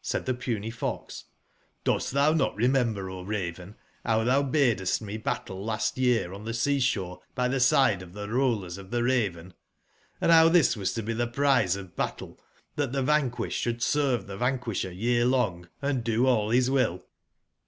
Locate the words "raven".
3.26-3.76, 9.04-9.52